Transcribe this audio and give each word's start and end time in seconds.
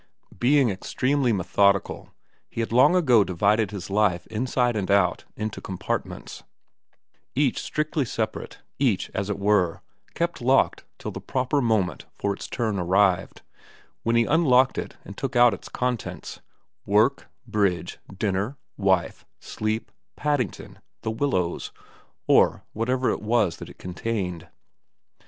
Being 0.39 0.71
extremely 0.71 1.31
methodical 1.31 2.09
he 2.49 2.61
had 2.61 2.71
long 2.71 2.95
ago 2.95 3.23
divided 3.23 3.69
his 3.69 3.91
life 3.91 4.25
inside 4.31 4.75
and 4.75 4.89
out 4.89 5.25
into 5.35 5.61
compartments, 5.61 6.41
each 7.35 7.61
strictly 7.61 8.03
separate, 8.03 8.61
each, 8.79 9.11
as 9.13 9.29
it 9.29 9.37
were, 9.37 9.83
kept 10.15 10.41
locked 10.41 10.85
till 10.97 11.11
the 11.11 11.21
proper 11.21 11.59
308 11.59 11.59
xxvm 11.59 11.69
VERA 11.69 11.97
309 12.01 12.01
moment 12.01 12.05
for 12.15 12.33
its 12.33 12.47
turn 12.47 12.79
arrived, 12.79 13.41
when 14.01 14.15
he 14.15 14.25
unlocked 14.25 14.79
it 14.79 14.97
and 15.05 15.15
took 15.15 15.35
out 15.35 15.53
its 15.53 15.69
contents, 15.69 16.39
work, 16.83 17.27
bridge, 17.45 17.99
dinner, 18.17 18.57
wife, 18.77 19.23
sleep, 19.39 19.91
Paddington, 20.15 20.79
The 21.03 21.11
Willows, 21.11 21.71
or 22.25 22.63
whatever 22.73 23.11
it 23.11 23.21
was 23.21 23.57
that 23.57 23.69
it 23.69 23.77
contained. 23.77 24.47